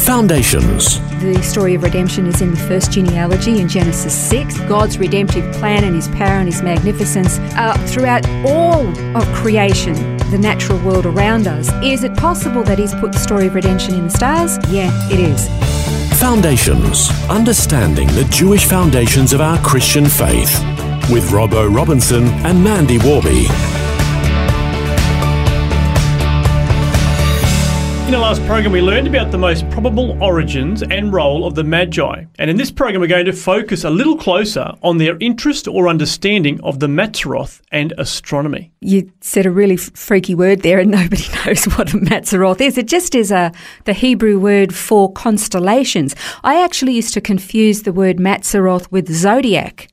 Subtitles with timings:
[0.00, 0.98] Foundations.
[1.20, 4.58] The story of redemption is in the first genealogy in Genesis 6.
[4.60, 10.38] God's redemptive plan and his power and his magnificence are throughout all of creation, the
[10.38, 11.70] natural world around us.
[11.82, 14.58] Is it possible that he's put the story of redemption in the stars?
[14.70, 15.48] Yeah, it is.
[16.18, 17.10] Foundations.
[17.28, 20.58] Understanding the Jewish foundations of our Christian faith.
[21.10, 23.48] With Robbo Robinson and Mandy Warby.
[28.10, 31.62] In the last program, we learned about the most probable origins and role of the
[31.62, 32.24] Magi.
[32.40, 35.86] And in this program, we're going to focus a little closer on their interest or
[35.86, 38.72] understanding of the Mazzaroth and astronomy.
[38.80, 42.76] You said a really f- freaky word there, and nobody knows what a Mazzaroth is.
[42.76, 43.52] It just is a
[43.84, 46.16] the Hebrew word for constellations.
[46.42, 49.86] I actually used to confuse the word Mazzaroth with zodiac.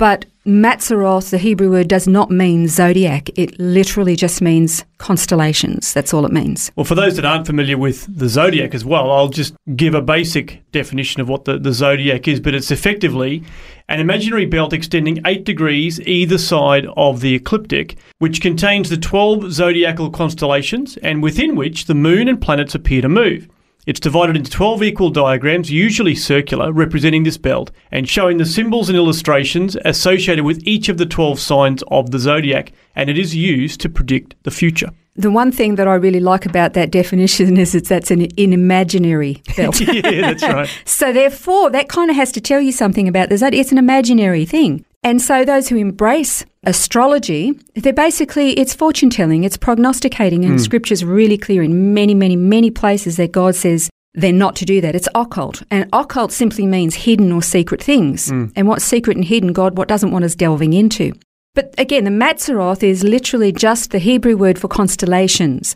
[0.00, 3.30] But Mazzaroth, the Hebrew word, does not mean zodiac.
[3.38, 5.92] It literally just means constellations.
[5.92, 6.72] That's all it means.
[6.74, 10.02] Well, for those that aren't familiar with the zodiac as well, I'll just give a
[10.02, 13.44] basic definition of what the, the zodiac is, but it's effectively
[13.88, 19.52] an imaginary belt extending 8 degrees either side of the ecliptic, which contains the 12
[19.52, 23.48] zodiacal constellations and within which the moon and planets appear to move.
[23.84, 28.88] It's divided into 12 equal diagrams, usually circular, representing this belt and showing the symbols
[28.88, 33.34] and illustrations associated with each of the 12 signs of the zodiac, and it is
[33.34, 34.90] used to predict the future.
[35.16, 38.52] The one thing that I really like about that definition is that that's an, an
[38.52, 39.80] imaginary belt.
[39.80, 40.70] yeah, that's right.
[40.84, 43.60] so therefore, that kind of has to tell you something about the zodiac.
[43.60, 44.84] It's an imaginary thing.
[45.04, 51.04] And so those who embrace astrology, they're basically, it's fortune telling, it's prognosticating, and scripture's
[51.04, 54.94] really clear in many, many, many places that God says they're not to do that.
[54.94, 55.62] It's occult.
[55.70, 58.30] And occult simply means hidden or secret things.
[58.54, 61.12] And what's secret and hidden, God what doesn't want us delving into.
[61.54, 65.74] But again, the Mazzaroth is literally just the Hebrew word for constellations.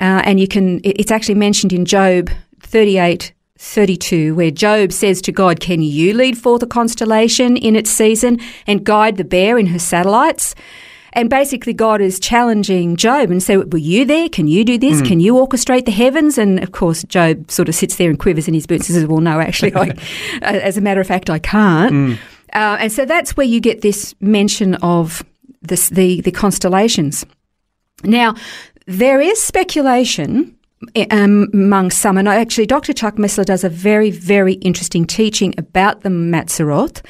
[0.00, 2.30] Uh, and you can, it- it's actually mentioned in Job
[2.62, 7.90] 38, 32, where Job says to God, Can you lead forth a constellation in its
[7.90, 10.54] season and guide the bear in her satellites?
[11.12, 14.28] And basically, God is challenging Job and say, Were you there?
[14.28, 15.00] Can you do this?
[15.00, 15.08] Mm.
[15.08, 16.36] Can you orchestrate the heavens?
[16.36, 19.06] And of course, Job sort of sits there and quivers in his boots and says,
[19.06, 19.88] Well, no, actually, I,
[20.42, 21.92] uh, as a matter of fact, I can't.
[21.92, 22.18] Mm.
[22.52, 25.24] Uh, and so that's where you get this mention of
[25.62, 27.24] this, the, the constellations.
[28.04, 28.34] Now,
[28.86, 30.55] there is speculation
[31.10, 32.92] um, among some, and actually, Dr.
[32.92, 37.04] Chuck Missler does a very, very interesting teaching about the Mazzaroth,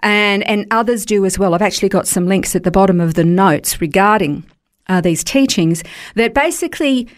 [0.00, 1.54] and, and others do as well.
[1.54, 4.44] I've actually got some links at the bottom of the notes regarding
[4.88, 5.82] uh, these teachings
[6.14, 7.08] that basically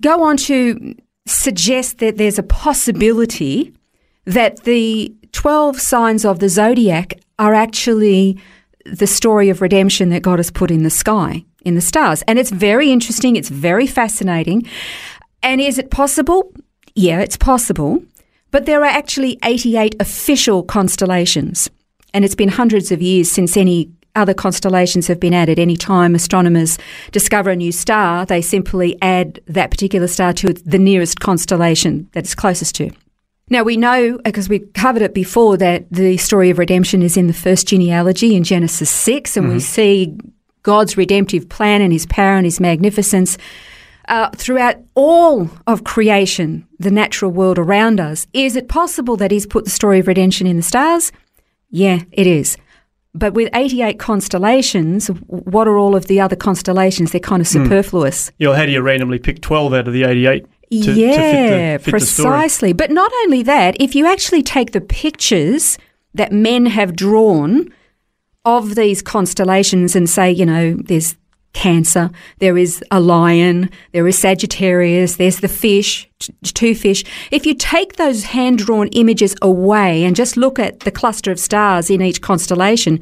[0.00, 0.94] go on to
[1.26, 3.72] suggest that there's a possibility
[4.24, 8.38] that the 12 signs of the zodiac are actually
[8.84, 12.22] the story of redemption that God has put in the sky, in the stars.
[12.22, 14.68] And it's very interesting, it's very fascinating.
[15.42, 16.52] And is it possible?
[16.94, 18.02] Yeah, it's possible.
[18.50, 21.70] But there are actually 88 official constellations.
[22.14, 25.58] And it's been hundreds of years since any other constellations have been added.
[25.58, 26.78] Any time astronomers
[27.12, 32.24] discover a new star, they simply add that particular star to the nearest constellation that
[32.24, 32.90] it's closest to.
[33.48, 37.26] Now we know, because we covered it before, that the story of redemption is in
[37.26, 39.60] the first genealogy in Genesis 6, and we mm-hmm.
[39.60, 40.16] see
[40.62, 43.38] God's redemptive plan and his power and his magnificence
[44.08, 48.26] uh, throughout all of creation, the natural world around us.
[48.32, 51.12] Is it possible that he's put the story of redemption in the stars?
[51.70, 52.56] Yeah, it is.
[53.14, 57.12] But with 88 constellations, what are all of the other constellations?
[57.12, 58.32] They're kind of superfluous.
[58.38, 60.44] You know, how do you randomly pick 12 out of the 88?
[60.44, 62.30] To, to fit yeah, the, fit the story?
[62.30, 62.72] precisely.
[62.72, 65.76] But not only that, if you actually take the pictures
[66.14, 67.70] that men have drawn
[68.44, 71.16] of these constellations and say, you know, there's
[71.52, 77.04] Cancer, there is a lion, there is Sagittarius, there's the fish, t- two fish.
[77.30, 81.38] If you take those hand drawn images away and just look at the cluster of
[81.38, 83.00] stars in each constellation,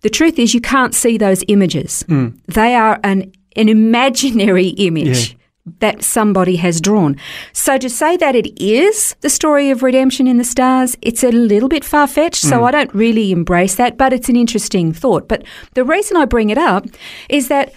[0.00, 2.02] the truth is you can't see those images.
[2.08, 2.40] Mm.
[2.46, 5.32] They are an, an imaginary image.
[5.32, 5.38] Yeah.
[5.78, 7.16] That somebody has drawn.
[7.52, 11.30] So to say that it is the story of redemption in the stars, it's a
[11.30, 12.42] little bit far fetched.
[12.42, 12.64] So mm.
[12.64, 15.28] I don't really embrace that, but it's an interesting thought.
[15.28, 15.44] But
[15.74, 16.86] the reason I bring it up
[17.28, 17.72] is that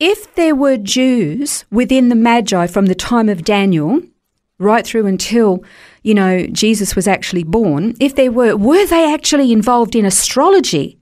[0.00, 4.02] if there were Jews within the Magi from the time of Daniel
[4.58, 5.62] right through until,
[6.02, 10.97] you know, Jesus was actually born, if there were, were they actually involved in astrology?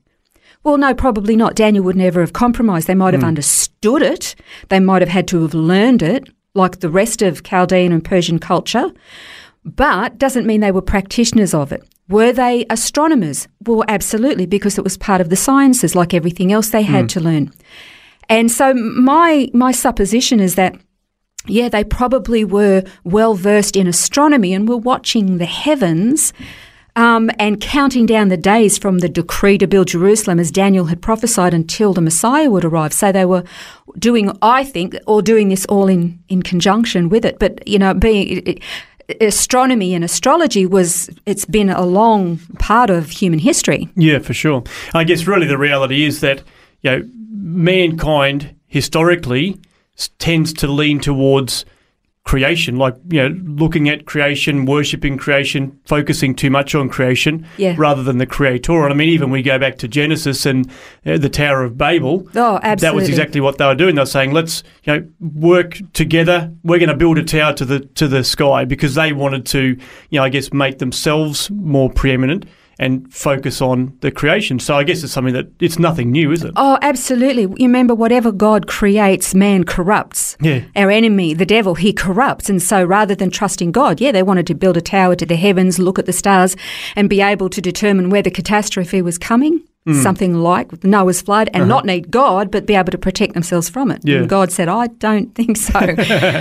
[0.67, 1.55] Well, no, probably not.
[1.55, 2.89] Daniel would never have compromised.
[2.89, 3.29] They might have hmm.
[3.29, 4.35] understood it.
[4.69, 8.41] They might have had to have learned it, like the rest of Chaldean and Persian
[8.41, 8.91] culture,
[9.65, 11.85] but doesn't mean they were practitioners of it.
[12.09, 13.47] Were they astronomers?
[13.65, 17.07] Well, absolutely, because it was part of the sciences, like everything else they had hmm.
[17.15, 17.53] to learn.
[18.29, 20.75] And so my my supposition is that
[21.47, 26.33] yeah, they probably were well versed in astronomy and were watching the heavens
[26.97, 31.01] um, and counting down the days from the decree to build Jerusalem, as Daniel had
[31.03, 32.93] prophesied, until the Messiah would arrive.
[32.93, 33.45] So they were
[33.99, 37.39] doing, I think, or doing this all in, in conjunction with it.
[37.39, 38.43] But, you know, being.
[38.47, 38.63] It,
[39.21, 44.65] astronomy and astrology was it's been a long part of human history Yeah, for sure.
[44.95, 46.43] I guess really the reality is that
[46.83, 49.61] you know mankind historically
[50.19, 51.65] tends to lean towards
[52.27, 57.75] creation, like you know looking at creation, worshiping creation, focusing too much on creation Yeah.
[57.79, 58.83] rather than the creator.
[58.85, 60.69] And I mean, even we go back to Genesis and
[61.07, 62.29] uh, the Tower of Babel.
[62.35, 62.77] Oh, absolutely.
[62.81, 63.95] That was exactly what they were doing.
[63.95, 66.53] They were saying, "Let's you know work together.
[66.65, 69.61] We're going to build a tower to the to the sky," because they wanted to,
[70.11, 72.45] you know, I guess make themselves more preeminent
[72.79, 74.59] and focus on the creation.
[74.59, 76.53] So I guess it's something that it's nothing new, is it?
[76.57, 77.43] Oh, absolutely.
[77.43, 80.37] You remember, whatever God creates, man corrupts.
[80.41, 80.65] Yeah.
[80.77, 82.51] Our enemy, the devil, he corrupts.
[82.51, 85.37] And so rather than trusting God, yeah, they wanted to build a tower to the
[85.37, 86.57] heavens, look at the stars,
[86.95, 89.67] and be able to determine where the catastrophe was coming.
[89.87, 90.03] Mm.
[90.03, 93.93] Something like Noah's flood, and not need God, but be able to protect themselves from
[93.93, 93.99] it.
[93.99, 94.13] Uh-huh.
[94.13, 94.19] Yeah.
[94.19, 95.95] And God said, I don't think so.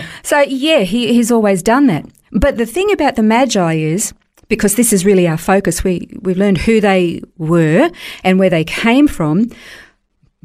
[0.24, 2.06] so, yeah, he, he's always done that.
[2.32, 4.16] But the thing about the Magi is,
[4.48, 7.90] because this is really our focus, we, we've learned who they were
[8.24, 9.50] and where they came from.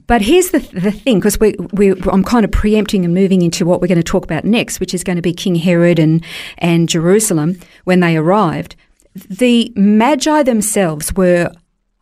[0.06, 3.64] But here's the, the thing, because we, we, I'm kind of preempting and moving into
[3.64, 6.24] what we're going to talk about next, which is going to be King Herod and,
[6.58, 8.74] and Jerusalem when they arrived.
[9.14, 11.52] The Magi themselves were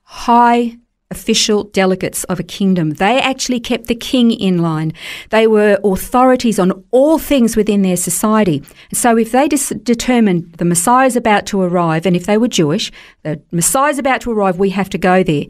[0.04, 0.78] high
[1.10, 2.90] official delegates of a kingdom.
[2.90, 4.92] They actually kept the king in line.
[5.30, 8.62] They were authorities on all things within their society.
[8.92, 12.48] So if they dis- determined the Messiah is about to arrive, and if they were
[12.48, 15.44] Jewish, the Messiah is about to arrive, we have to go there.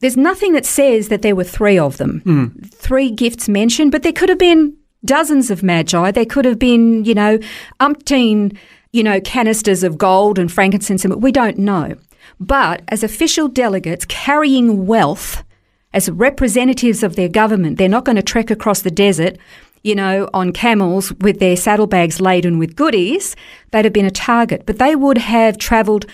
[0.00, 2.20] There's nothing that says that there were three of them.
[2.20, 2.46] Hmm.
[2.70, 6.10] Three gifts mentioned, but there could have been dozens of magi.
[6.10, 7.38] There could have been, you know,
[7.80, 8.56] umpteen,
[8.92, 11.04] you know, canisters of gold and frankincense.
[11.04, 11.96] and We don't know.
[12.38, 15.42] But as official delegates carrying wealth,
[15.92, 19.36] as representatives of their government, they're not going to trek across the desert,
[19.82, 23.34] you know, on camels with their saddlebags laden with goodies.
[23.70, 24.64] They'd have been a target.
[24.66, 26.06] But they would have travelled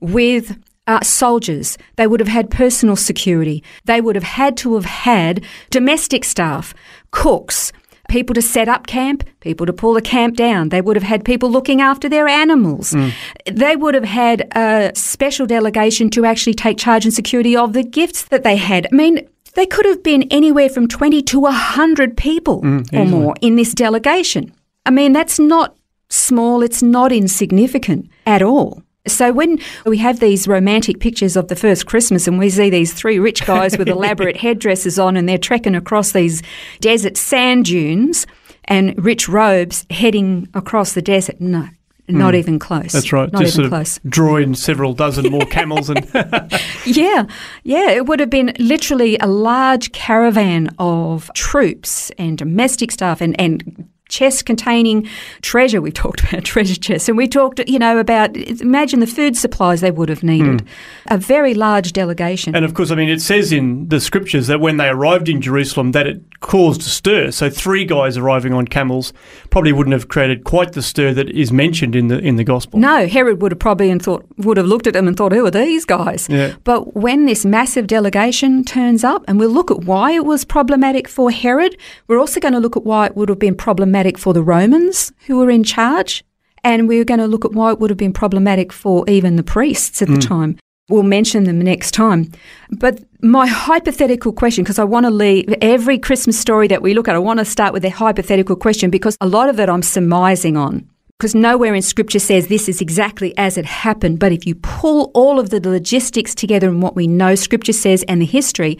[0.00, 1.76] with uh, soldiers.
[1.96, 3.64] They would have had personal security.
[3.84, 6.74] They would have had to have had domestic staff,
[7.10, 7.72] cooks,
[8.08, 10.68] people to set up camp, people to pull the camp down.
[10.68, 12.92] They would have had people looking after their animals.
[12.92, 13.12] Mm.
[13.50, 17.82] They would have had a special delegation to actually take charge and security of the
[17.82, 18.86] gifts that they had.
[18.92, 23.34] I mean, they could have been anywhere from 20 to 100 people mm, or more
[23.40, 24.52] in this delegation.
[24.84, 25.76] I mean, that's not
[26.08, 28.82] small, it's not insignificant at all.
[29.06, 32.92] So when we have these romantic pictures of the first Christmas and we see these
[32.92, 36.42] three rich guys with elaborate headdresses on and they're trekking across these
[36.80, 38.26] desert sand dunes
[38.64, 41.68] and rich robes heading across the desert, no,
[42.08, 42.38] not hmm.
[42.38, 42.92] even close.
[42.92, 43.32] That's right.
[43.32, 44.00] Not Just even close.
[44.08, 46.04] draw in several dozen more camels and
[46.86, 47.26] Yeah,
[47.64, 53.38] yeah, it would have been literally a large caravan of troops and domestic staff and,
[53.40, 55.08] and chests containing
[55.42, 55.80] treasure.
[55.80, 59.80] We talked about treasure chests and we talked, you know, about imagine the food supplies
[59.80, 60.62] they would have needed.
[60.62, 60.66] Hmm.
[61.08, 62.54] A very large delegation.
[62.54, 65.40] And of course, I mean, it says in the scriptures that when they arrived in
[65.40, 67.30] Jerusalem, that it caused a stir.
[67.30, 69.12] So three guys arriving on camels
[69.50, 72.78] probably wouldn't have created quite the stir that is mentioned in the in the gospel.
[72.78, 75.46] No, Herod would have probably and thought would have looked at them and thought, "Who
[75.46, 76.54] are these guys?" Yeah.
[76.64, 81.08] But when this massive delegation turns up, and we'll look at why it was problematic
[81.08, 84.32] for Herod, we're also going to look at why it would have been problematic for
[84.32, 86.24] the Romans who were in charge,
[86.62, 89.42] and we're going to look at why it would have been problematic for even the
[89.42, 90.28] priests at the mm.
[90.28, 90.58] time.
[90.88, 92.30] We'll mention them next time.
[92.70, 97.08] But my hypothetical question, because I want to leave every Christmas story that we look
[97.08, 99.82] at, I want to start with a hypothetical question because a lot of it I'm
[99.82, 100.88] surmising on
[101.18, 104.18] because nowhere in scripture says this is exactly as it happened.
[104.18, 108.04] But if you pull all of the logistics together and what we know scripture says
[108.06, 108.78] and the history,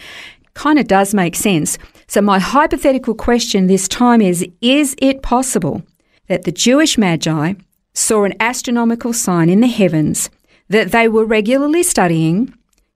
[0.57, 1.79] kind of does make sense.
[2.09, 5.83] So my hypothetical question this time is Is it possible
[6.27, 7.55] that the Jewish Magi
[7.95, 10.29] saw an astronomical sign in the heavens
[10.69, 12.53] that they were regularly studying,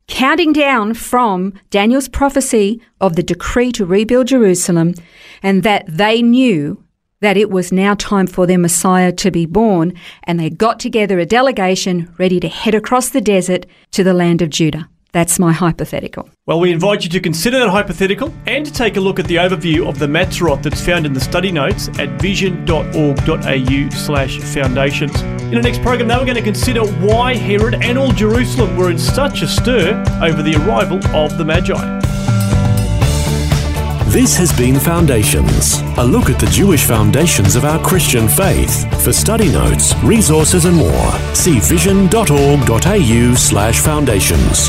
[0.09, 4.95] counting down from Daniel's prophecy of the decree to rebuild Jerusalem,
[5.43, 6.83] and that they knew
[7.21, 9.93] that it was now time for their Messiah to be born,
[10.25, 14.41] and they got together a delegation ready to head across the desert to the land
[14.43, 14.89] of Judah.
[15.13, 16.29] That's my hypothetical.
[16.47, 19.37] Well, we invite you to consider that hypothetical and to take a look at the
[19.37, 25.21] overview of the Mazzaroth that's found in the study notes at vision.org.au slash foundations.
[25.23, 28.91] In the next program, now we're going to consider why Herod and all Jerusalem were
[28.91, 32.01] in such a stir over the arrival of the Magi.
[34.11, 39.05] This has been Foundations, a look at the Jewish foundations of our Christian faith.
[39.05, 44.69] For study notes, resources and more, see vision.org.au slash foundations.